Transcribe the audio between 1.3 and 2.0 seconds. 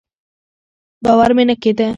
مې نه کېده.